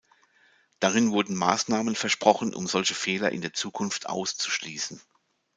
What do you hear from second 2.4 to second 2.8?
um